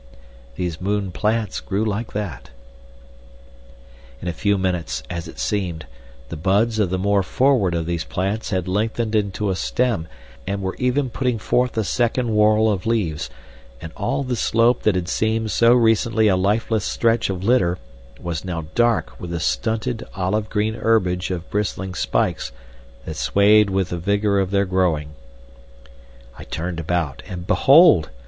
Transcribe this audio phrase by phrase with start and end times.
[0.55, 2.49] These moon plants grew like that.
[4.19, 5.85] In a few minutes, as it seemed,
[6.29, 10.07] the buds of the more forward of these plants had lengthened into a stem
[10.47, 13.29] and were even putting forth a second whorl of leaves,
[13.79, 17.77] and all the slope that had seemed so recently a lifeless stretch of litter
[18.19, 22.51] was now dark with the stunted olive green herbage of bristling spikes
[23.05, 25.11] that swayed with the vigour of their growing.
[26.39, 28.09] I turned about, and behold!